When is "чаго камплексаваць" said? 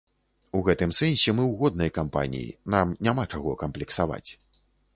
3.35-4.31